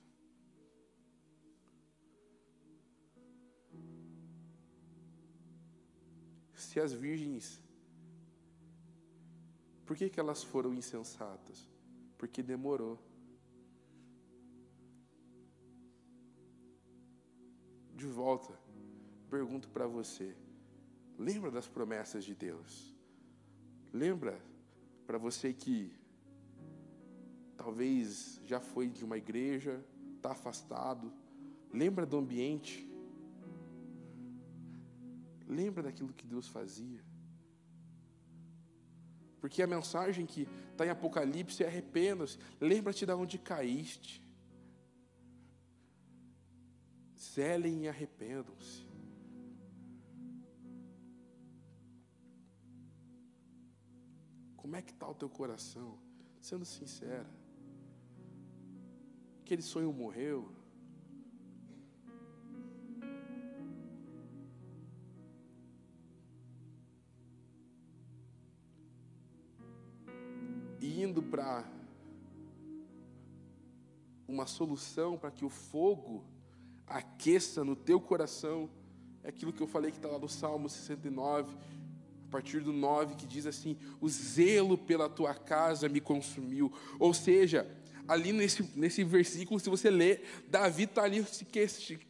[6.54, 7.46] Se as virgens,
[9.86, 11.58] por que, que elas foram insensatas?
[12.24, 12.98] porque demorou.
[17.94, 18.58] De volta,
[19.28, 20.34] pergunto para você:
[21.18, 22.96] lembra das promessas de Deus?
[23.92, 24.40] Lembra
[25.06, 25.92] para você que
[27.56, 29.84] talvez já foi de uma igreja,
[30.16, 31.12] está afastado,
[31.72, 32.88] lembra do ambiente,
[35.46, 37.02] lembra daquilo que Deus fazia.
[39.40, 44.24] Porque a mensagem que está em Apocalipse é arrependa-se, lembra-te de onde caíste.
[47.18, 48.93] Zelem e arrependam-se.
[54.74, 55.96] Como é que está o teu coração?
[56.40, 57.30] Sendo sincera.
[59.40, 60.50] Aquele sonho morreu.
[70.80, 71.64] E indo para
[74.26, 76.24] uma solução para que o fogo
[76.84, 78.68] aqueça no teu coração,
[79.22, 81.56] é aquilo que eu falei que está lá no Salmo 69
[82.34, 86.72] partir do 9, que diz assim: O zelo pela tua casa me consumiu.
[86.98, 87.64] Ou seja,
[88.08, 91.44] ali nesse, nesse versículo, se você ler, Davi está ali se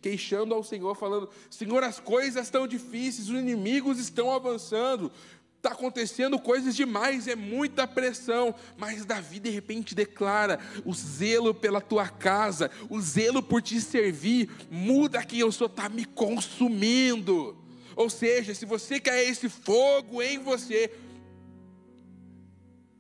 [0.00, 5.12] queixando ao Senhor, falando: Senhor, as coisas estão difíceis, os inimigos estão avançando,
[5.58, 8.54] está acontecendo coisas demais, é muita pressão.
[8.78, 14.48] Mas Davi de repente declara: o zelo pela tua casa, o zelo por te servir,
[14.70, 17.62] muda quem eu sou, está me consumindo.
[17.96, 20.92] Ou seja, se você quer esse fogo em você,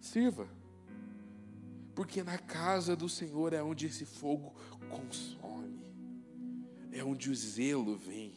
[0.00, 0.48] sirva.
[1.94, 4.54] Porque na casa do Senhor é onde esse fogo
[4.88, 5.80] consome,
[6.92, 8.34] é onde o zelo vem.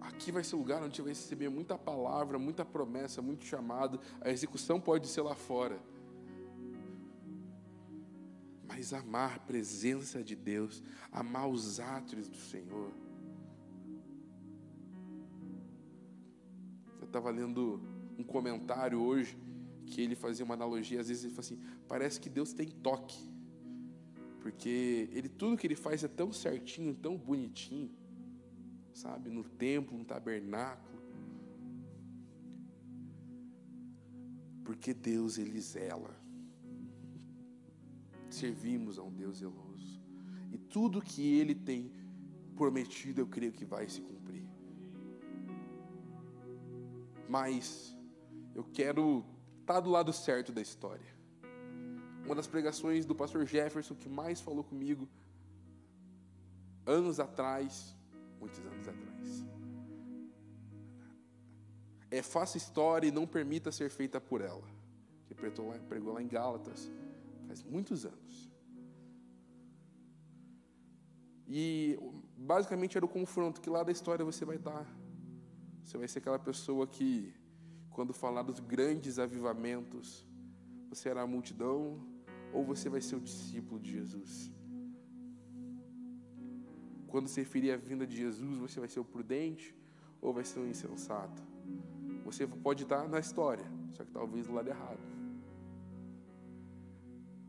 [0.00, 4.00] Aqui vai ser o lugar onde vai receber muita palavra, muita promessa, muito chamado.
[4.20, 5.78] A execução pode ser lá fora
[8.78, 12.92] mas amar a presença de Deus, amar os atos do Senhor.
[17.00, 17.82] Eu estava lendo
[18.16, 19.36] um comentário hoje
[19.84, 23.18] que ele fazia uma analogia, às vezes ele fala assim: parece que Deus tem toque,
[24.40, 27.90] porque ele tudo que ele faz é tão certinho, tão bonitinho,
[28.94, 31.02] sabe, no templo, no tabernáculo,
[34.62, 36.17] porque Deus ele zela
[38.34, 40.00] servimos a um Deus zeloso.
[40.52, 41.92] E tudo que Ele tem
[42.56, 44.44] prometido, eu creio que vai se cumprir.
[47.28, 47.96] Mas
[48.54, 49.24] eu quero
[49.60, 51.06] estar do lado certo da história.
[52.24, 55.08] Uma das pregações do pastor Jefferson que mais falou comigo
[56.84, 57.94] anos atrás,
[58.40, 59.46] muitos anos atrás.
[62.10, 64.64] É faça história e não permita ser feita por ela.
[65.26, 66.90] Que pregou lá, pregou lá em Gálatas
[67.48, 68.34] faz muitos anos.
[71.60, 71.98] E
[72.36, 74.86] basicamente era o confronto que lá da história você vai estar.
[75.82, 77.34] Você vai ser aquela pessoa que,
[77.90, 80.26] quando falar dos grandes avivamentos,
[80.90, 81.80] você era a multidão
[82.52, 84.52] ou você vai ser o discípulo de Jesus.
[87.06, 89.74] Quando se referir à vinda de Jesus, você vai ser o prudente
[90.20, 91.42] ou vai ser o insensato.
[92.26, 95.17] Você pode estar na história, só que talvez do lado errado.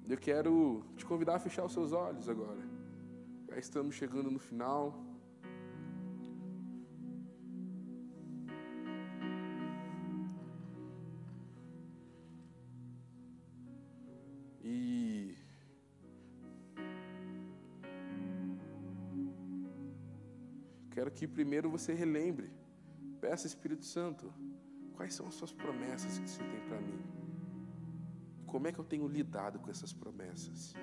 [0.10, 2.64] Eu quero te convidar a fechar os seus olhos agora.
[3.48, 5.06] Já estamos chegando no final.
[14.64, 15.36] E
[20.90, 22.52] quero que primeiro você relembre.
[23.22, 24.34] Peça Espírito Santo,
[24.96, 27.19] quais são as suas promessas que você tem para mim?
[28.50, 30.74] Como é que eu tenho lidado com essas promessas?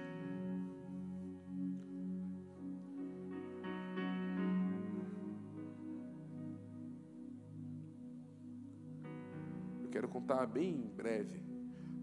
[9.82, 11.44] Eu quero contar bem breve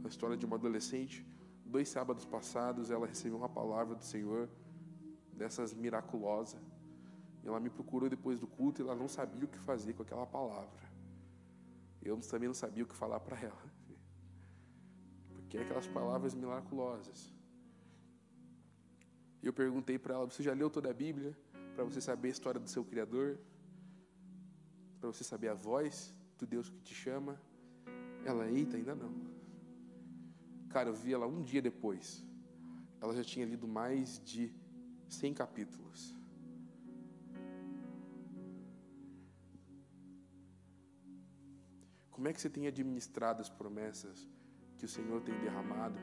[0.03, 1.25] a história de uma adolescente.
[1.65, 4.49] Dois sábados passados, ela recebeu uma palavra do Senhor,
[5.31, 6.61] dessas miraculosas.
[7.41, 10.25] Ela me procurou depois do culto e ela não sabia o que fazer com aquela
[10.25, 10.91] palavra.
[12.01, 13.72] Eu também não sabia o que falar para ela
[15.53, 17.31] que é aquelas palavras miraculosas.
[19.47, 21.37] Eu perguntei para ela: Você já leu toda a Bíblia?
[21.75, 23.37] Para você saber a história do seu Criador?
[24.99, 27.39] Para você saber a voz do Deus que te chama?
[28.25, 29.13] Ela, eita, ainda não.
[30.69, 32.25] Cara, eu vi ela um dia depois.
[32.99, 34.51] Ela já tinha lido mais de
[35.07, 36.15] 100 capítulos.
[42.09, 44.27] Como é que você tem administrado as promessas
[44.83, 45.97] que o Senhor tem derramado?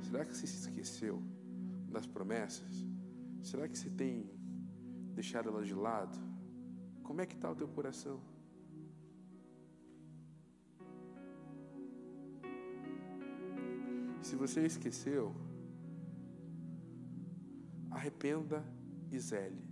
[0.00, 1.22] Será que você se esqueceu
[1.94, 2.74] das promessas?
[3.42, 4.26] Será que você tem
[5.14, 6.18] deixado elas de lado?
[7.02, 8.18] Como é que está o teu coração?
[14.22, 15.36] Se você esqueceu,
[17.90, 18.64] arrependa
[19.10, 19.62] e zele.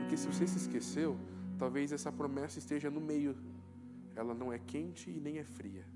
[0.00, 1.16] Porque se você se esqueceu,
[1.56, 3.36] talvez essa promessa esteja no meio.
[4.16, 5.86] Ela não é quente e nem é fria.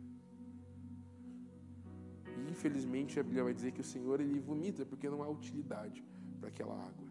[2.36, 6.04] E infelizmente a Bíblia vai dizer que o Senhor ele vomita porque não há utilidade
[6.38, 7.08] para aquela água.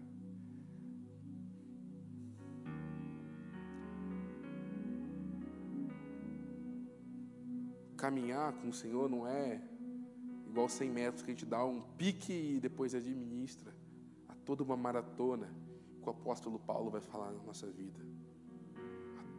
[7.98, 9.62] Caminhar com o Senhor não é
[10.48, 13.76] igual 100 metros que a gente dá um pique e depois administra.
[14.28, 15.54] Há toda uma maratona
[16.02, 18.00] que o apóstolo Paulo vai falar na nossa vida.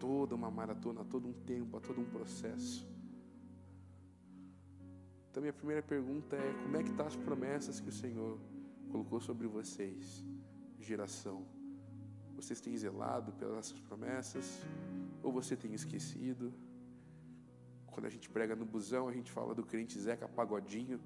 [0.00, 2.88] Toda uma maratona, todo um tempo, há todo um processo.
[5.30, 8.38] Então, minha primeira pergunta é: como é que estão tá as promessas que o Senhor
[8.90, 10.24] colocou sobre vocês,
[10.80, 11.46] geração?
[12.34, 14.60] Vocês têm zelado pelas promessas?
[15.22, 16.52] Ou você tem esquecido?
[17.86, 20.98] Quando a gente prega no busão, a gente fala do crente Zeca Pagodinho,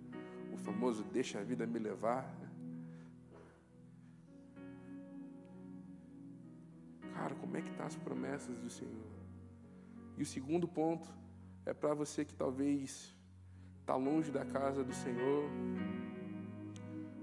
[0.52, 2.24] o famoso deixa a vida me levar.
[7.14, 9.06] Cara, como é que tá as promessas do Senhor?
[10.16, 11.08] E o segundo ponto
[11.64, 13.14] é para você que talvez
[13.80, 15.44] está longe da casa do Senhor,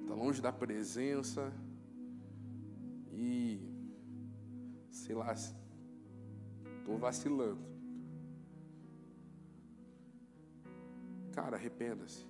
[0.01, 1.51] está longe da presença
[3.11, 3.61] e,
[4.89, 7.61] sei lá, estou vacilando.
[11.33, 12.25] Cara, arrependa-se.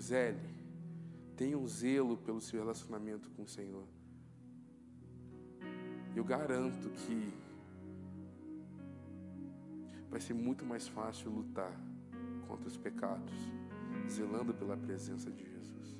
[0.00, 0.40] Zele,
[1.36, 3.86] tenha um zelo pelo seu relacionamento com o Senhor.
[6.14, 7.32] Eu garanto que
[10.10, 11.72] vai ser muito mais fácil lutar
[12.46, 13.32] contra os pecados,
[14.10, 15.96] zelando pela presença de Jesus.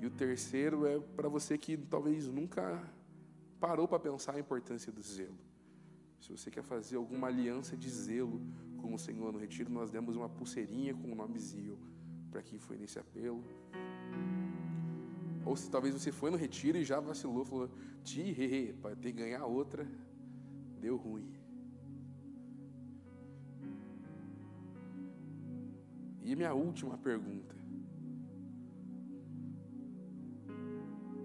[0.00, 2.82] E o terceiro é para você que talvez nunca
[3.60, 5.38] parou para pensar a importância do zelo.
[6.18, 8.40] Se você quer fazer alguma aliança de zelo
[8.80, 11.78] com o Senhor no retiro, nós demos uma pulseirinha com o nome Zio
[12.30, 13.44] para quem foi nesse apelo.
[15.44, 17.70] Ou se talvez você foi no retiro e já vacilou, falou,
[18.04, 19.86] ti, he, para ter ganhar outra,
[20.80, 21.32] deu ruim.
[26.22, 27.54] E minha última pergunta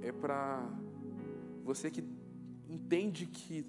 [0.02, 0.68] é para
[1.64, 2.04] você que
[2.68, 3.66] entende que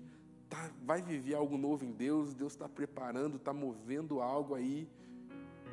[0.48, 4.88] tá, vai viver algo novo em Deus, Deus está preparando, está movendo algo aí,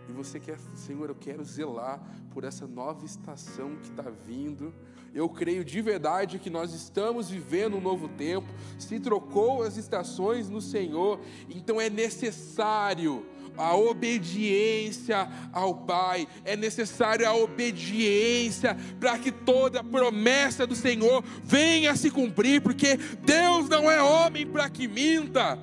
[0.08, 2.00] e você quer, Senhor, eu quero zelar
[2.32, 4.74] por essa nova estação que está vindo.
[5.14, 8.48] Eu creio de verdade que nós estamos vivendo um novo tempo,
[8.78, 13.26] se trocou as estações no Senhor, então é necessário
[13.58, 21.92] a obediência ao Pai, é necessário a obediência para que toda promessa do Senhor venha
[21.92, 25.58] a se cumprir, porque Deus não é homem para que minta.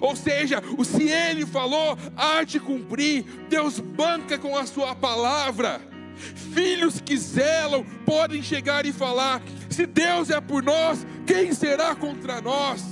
[0.00, 5.80] Ou seja, se ele falou, há de cumprir, Deus banca com a sua palavra.
[6.18, 9.40] Filhos que zelam podem chegar e falar:
[9.70, 12.84] se Deus é por nós, quem será contra nós?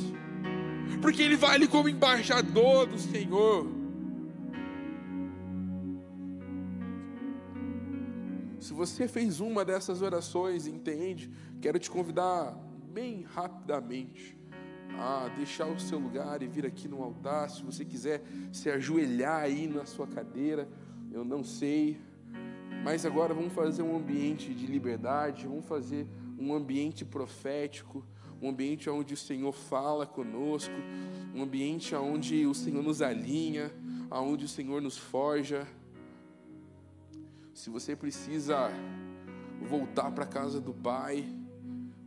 [1.03, 3.75] Porque ele vai ali como embaixador do Senhor.
[8.61, 11.31] Se você fez uma dessas orações, entende,
[11.61, 12.57] quero te convidar
[12.93, 14.36] bem rapidamente
[14.99, 17.51] a deixar o seu lugar e vir aqui no altar.
[17.51, 18.23] Se você quiser
[18.53, 20.69] se ajoelhar aí na sua cadeira,
[21.13, 22.01] eu não sei.
[22.85, 26.07] Mas agora vamos fazer um ambiente de liberdade, vamos fazer
[26.39, 28.05] um ambiente profético,
[28.41, 30.75] um ambiente onde o Senhor fala conosco,
[31.35, 33.73] um ambiente onde o Senhor nos alinha,
[34.11, 35.67] onde o Senhor nos forja.
[37.55, 38.71] Se você precisa
[39.63, 41.27] voltar para a casa do Pai,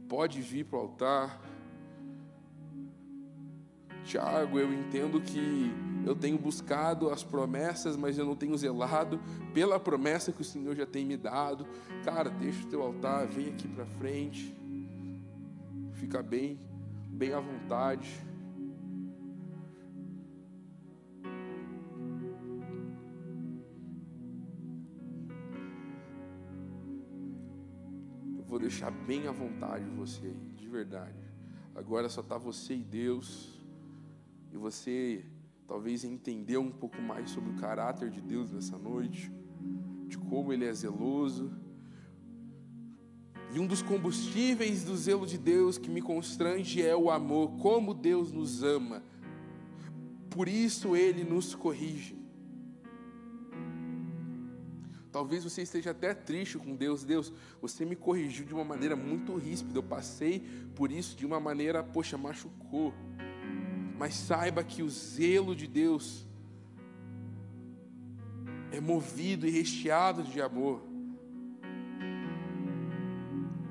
[0.08, 1.42] pode vir para o altar.
[4.04, 5.72] Tiago, eu entendo que
[6.06, 9.20] eu tenho buscado as promessas, mas eu não tenho zelado
[9.54, 11.66] pela promessa que o Senhor já tem me dado.
[12.04, 14.56] Cara, deixa o teu altar, vem aqui para frente.
[15.94, 16.60] Fica bem,
[17.10, 18.30] bem à vontade.
[28.50, 31.20] vou deixar bem à vontade você aí, de verdade.
[31.76, 33.59] Agora só está você e Deus.
[34.52, 35.26] E você
[35.68, 39.32] talvez entendeu um pouco mais sobre o caráter de Deus nessa noite,
[40.08, 41.52] de como Ele é zeloso.
[43.54, 47.94] E um dos combustíveis do zelo de Deus que me constrange é o amor, como
[47.94, 49.02] Deus nos ama.
[50.30, 52.16] Por isso ele nos corrige.
[55.12, 57.04] Talvez você esteja até triste com Deus.
[57.04, 59.80] Deus, você me corrigiu de uma maneira muito ríspida.
[59.80, 60.44] Eu passei
[60.76, 62.94] por isso de uma maneira, poxa, machucou.
[64.00, 66.26] Mas saiba que o zelo de Deus
[68.72, 70.82] é movido e recheado de amor.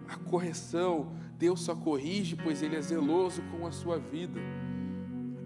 [0.07, 4.39] A correção, Deus só corrige, pois Ele é zeloso com a sua vida.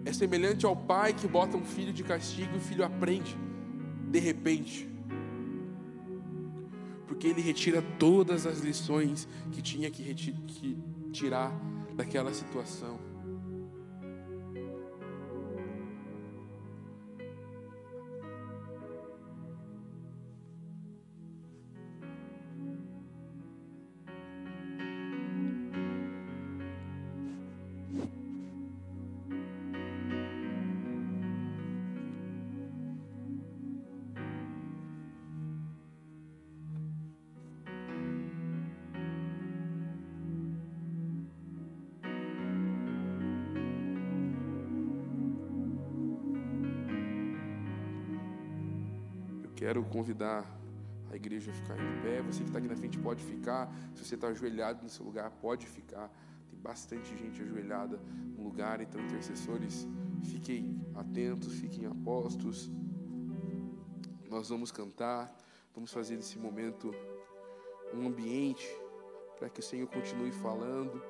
[0.03, 3.37] É semelhante ao pai que bota um filho de castigo e o filho aprende
[4.09, 4.89] de repente.
[7.07, 10.77] Porque ele retira todas as lições que tinha que, que
[11.11, 11.51] tirar
[11.95, 13.12] daquela situação.
[50.03, 50.45] Convidar
[51.09, 52.21] a igreja a ficar em pé.
[52.23, 53.73] Você que está aqui na frente pode ficar.
[53.95, 56.11] Se você está ajoelhado no seu lugar, pode ficar.
[56.49, 57.97] Tem bastante gente ajoelhada
[58.35, 58.81] no lugar.
[58.81, 59.87] Então, intercessores,
[60.25, 62.69] fiquem atentos, fiquem apostos.
[64.29, 65.33] Nós vamos cantar.
[65.73, 66.93] Vamos fazer desse momento
[67.93, 68.67] um ambiente
[69.39, 71.01] para que o Senhor continue falando.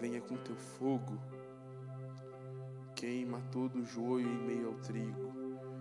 [0.00, 1.18] Venha com teu fogo.
[2.94, 5.32] Queima todo o joio em meio ao trigo.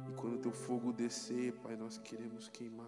[0.09, 2.87] E quando teu fogo descer, Pai, nós queremos queimar.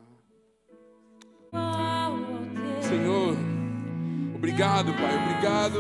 [2.82, 3.36] Senhor,
[4.36, 5.80] obrigado, Pai, obrigado,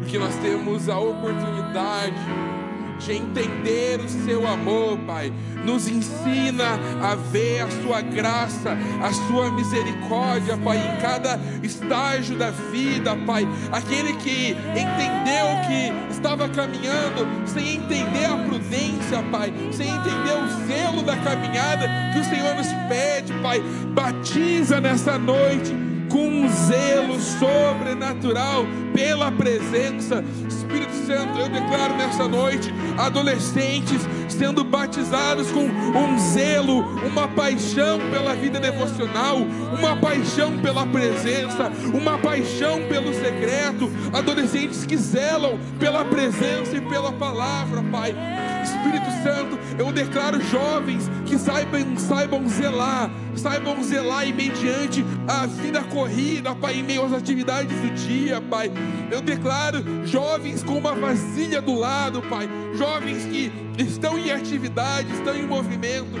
[0.00, 2.61] porque nós temos a oportunidade
[2.98, 5.32] de entender o seu amor, Pai.
[5.64, 12.50] Nos ensina a ver a sua graça, a sua misericórdia, Pai, em cada estágio da
[12.50, 13.46] vida, Pai.
[13.70, 21.02] Aquele que entendeu que estava caminhando sem entender a prudência, Pai, sem entender o zelo
[21.02, 23.60] da caminhada que o Senhor nos pede, Pai.
[23.94, 30.22] Batiza nessa noite com um zelo sobrenatural pela presença.
[30.46, 38.34] Espírito Santo, eu declaro nessa noite adolescentes sendo batizados com um zelo, uma paixão pela
[38.34, 39.38] vida devocional,
[39.78, 43.90] uma paixão pela presença, uma paixão pelo secreto.
[44.12, 48.14] Adolescentes que zelam pela presença e pela palavra, Pai.
[48.62, 55.82] Espírito Santo, eu declaro jovens que saibam, saibam zelar, saibam zelar e mediante a vida
[55.82, 58.70] corrida, Pai, em meio às atividades do dia, Pai.
[59.10, 62.48] Eu declaro jovens com uma vasilha do lado, Pai.
[62.74, 66.12] Jovens que estão em atividade, estão em movimento,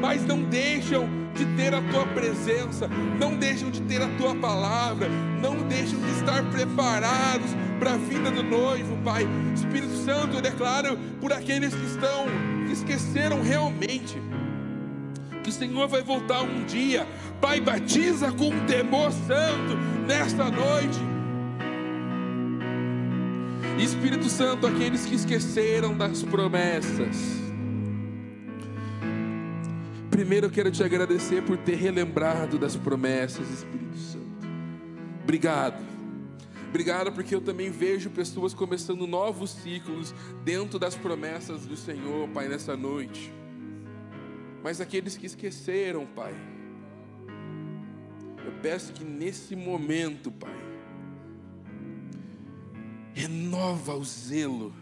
[0.00, 5.08] mas não deixam de ter a tua presença, não deixam de ter a tua palavra,
[5.42, 9.26] não deixam de estar preparados para a vinda do noivo, Pai.
[9.54, 12.26] Espírito Santo, eu declaro por aqueles que estão,
[12.66, 14.18] que esqueceram realmente
[15.42, 17.06] que o Senhor vai voltar um dia.
[17.40, 19.76] Pai, batiza com temor santo
[20.06, 20.98] nesta noite.
[23.78, 27.43] Espírito Santo, aqueles que esqueceram das promessas.
[30.14, 34.46] Primeiro eu quero te agradecer por ter relembrado das promessas, Espírito Santo.
[35.24, 35.84] Obrigado.
[36.68, 42.46] Obrigado porque eu também vejo pessoas começando novos ciclos dentro das promessas do Senhor, Pai,
[42.46, 43.34] nessa noite.
[44.62, 46.32] Mas aqueles que esqueceram, Pai,
[48.46, 50.54] eu peço que nesse momento, Pai,
[53.12, 54.72] renova o zelo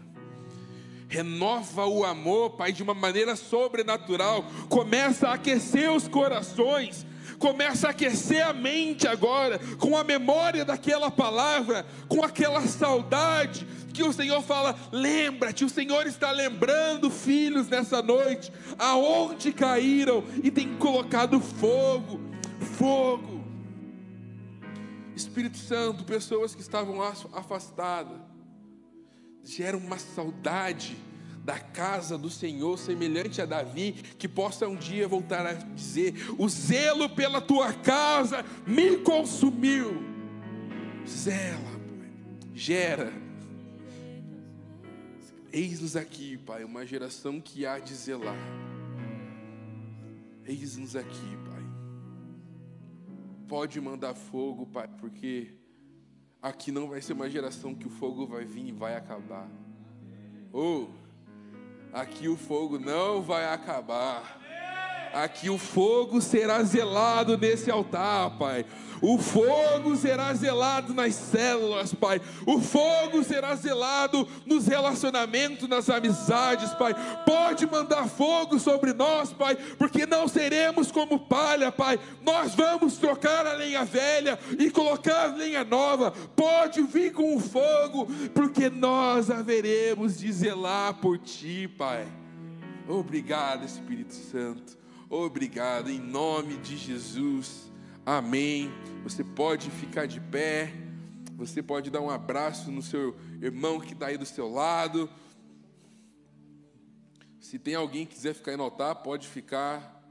[1.13, 4.43] renova o amor, Pai, de uma maneira sobrenatural.
[4.67, 7.05] Começa a aquecer os corações,
[7.37, 14.01] começa a aquecer a mente agora, com a memória daquela palavra, com aquela saudade que
[14.01, 20.75] o Senhor fala: lembra-te, o Senhor está lembrando, filhos, nessa noite, aonde caíram e tem
[20.77, 22.19] colocado fogo,
[22.75, 23.43] fogo.
[25.15, 27.03] Espírito Santo, pessoas que estavam
[27.33, 28.32] afastadas,
[29.43, 30.97] gera uma saudade
[31.43, 36.47] da casa do Senhor, semelhante a Davi, que possa um dia voltar a dizer: O
[36.47, 40.01] zelo pela tua casa me consumiu.
[41.05, 41.79] Zela,
[42.53, 43.11] gera.
[45.51, 48.37] Eis-nos aqui, Pai, uma geração que há de zelar.
[50.45, 51.63] Eis-nos aqui, Pai.
[53.47, 55.53] Pode mandar fogo, Pai, porque
[56.43, 59.47] aqui não vai ser uma geração que o fogo vai vir e vai acabar.
[60.51, 64.42] Ou, oh, aqui o fogo não vai acabar.
[65.13, 68.65] Aqui o fogo será zelado nesse altar, Pai.
[68.99, 72.19] O fogo será zelado nas células, Pai.
[72.47, 76.95] O fogo será zelado nos relacionamentos, nas amizades, Pai.
[77.25, 81.99] Pode mandar fogo sobre nós, Pai, porque não seremos como palha, Pai.
[82.23, 86.11] Nós vamos trocar a lenha velha e colocar a lenha nova.
[86.35, 92.07] Pode vir com o fogo, porque nós haveremos de zelar por Ti, Pai.
[92.87, 94.82] Obrigado, Espírito Santo.
[95.09, 97.71] Obrigado, em nome de Jesus.
[98.05, 98.71] Amém.
[99.03, 100.73] Você pode ficar de pé.
[101.35, 105.09] Você pode dar um abraço no seu irmão que está aí do seu lado.
[107.39, 110.02] Se tem alguém que quiser ficar em altar, pode ficar.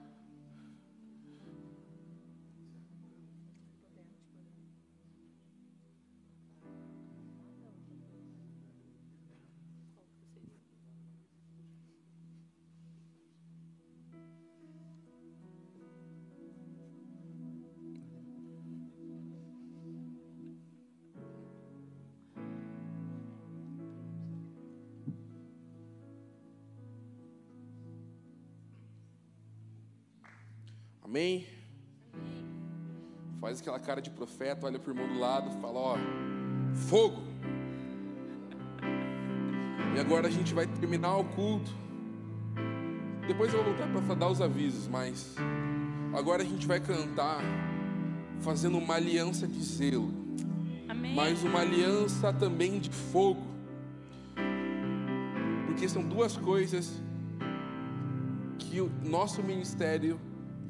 [31.13, 31.47] Amém?
[33.39, 35.97] Faz aquela cara de profeta, olha para o irmão do lado, fala: Ó,
[36.89, 37.21] fogo.
[39.95, 41.71] E agora a gente vai terminar o culto.
[43.27, 45.37] Depois eu vou voltar para dar os avisos, mas
[46.15, 47.43] agora a gente vai cantar
[48.41, 50.11] fazendo uma aliança de zelo.
[50.89, 51.15] Amém.
[51.15, 53.47] Mas uma aliança também de fogo.
[55.67, 57.03] Porque são duas coisas
[58.59, 60.19] que o nosso ministério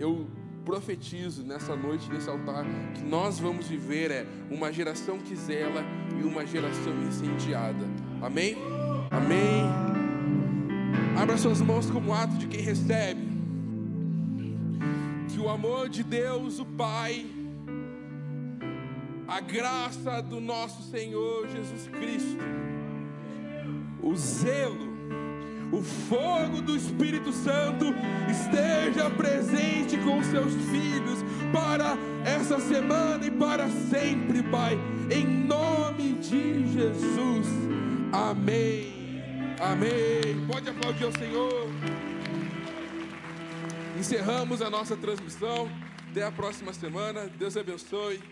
[0.03, 0.27] eu
[0.65, 5.85] profetizo nessa noite, nesse altar, que nós vamos viver é uma geração que zela
[6.19, 7.85] e uma geração incendiada.
[8.21, 8.57] Amém?
[9.11, 9.63] Amém.
[11.17, 13.33] Abra suas mãos como ato de quem recebe.
[15.29, 17.27] Que o amor de Deus, o Pai,
[19.29, 22.43] a graça do nosso Senhor Jesus Cristo,
[24.03, 24.92] o zelo
[25.73, 27.87] o fogo do Espírito Santo
[28.31, 31.19] esteja presente com seus filhos
[31.53, 34.79] para essa semana e para sempre, Pai,
[35.11, 37.47] em nome de Jesus.
[38.13, 38.93] Amém.
[39.59, 40.47] Amém.
[40.47, 41.69] Pode aplaudir ao Senhor.
[43.99, 45.71] Encerramos a nossa transmissão.
[46.11, 47.27] Até a próxima semana.
[47.27, 48.23] Deus abençoe.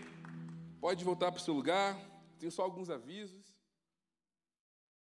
[0.79, 1.97] Pode voltar para o seu lugar.
[2.37, 3.50] Tenho só alguns avisos.